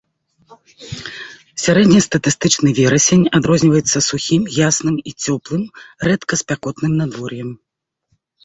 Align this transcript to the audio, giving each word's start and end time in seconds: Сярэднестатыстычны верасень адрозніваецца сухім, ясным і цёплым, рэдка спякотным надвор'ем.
Сярэднестатыстычны 1.63 2.69
верасень 2.79 3.27
адрозніваецца 3.39 3.97
сухім, 4.09 4.41
ясным 4.67 4.95
і 5.13 5.17
цёплым, 5.27 5.63
рэдка 6.09 6.33
спякотным 6.43 6.93
надвор'ем. 7.05 7.49